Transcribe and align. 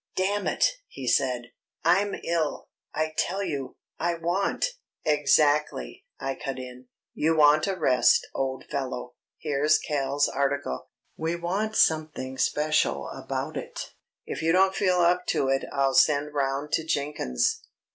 "Damn 0.15 0.47
it," 0.47 0.65
he 0.87 1.07
said, 1.07 1.51
"I'm 1.85 2.15
ill, 2.23 2.69
I 2.91 3.13
tell 3.15 3.43
you; 3.43 3.77
I 3.99 4.15
want..." 4.15 4.65
"Exactly!" 5.05 6.07
I 6.19 6.33
cut 6.33 6.57
in. 6.57 6.87
"You 7.13 7.37
want 7.37 7.67
a 7.67 7.75
rest, 7.75 8.25
old 8.33 8.63
fellow. 8.65 9.13
Here's 9.37 9.77
Cal's 9.77 10.27
article. 10.27 10.89
We 11.17 11.35
want 11.35 11.75
something 11.75 12.39
special 12.39 13.09
about 13.09 13.55
it. 13.57 13.93
If 14.25 14.41
you 14.41 14.51
don't 14.51 14.73
feel 14.73 15.01
up 15.01 15.27
to 15.27 15.49
it 15.49 15.65
I'll 15.71 15.93
send 15.93 16.33
round 16.33 16.71
to 16.71 16.83
Jenkins." 16.83 17.61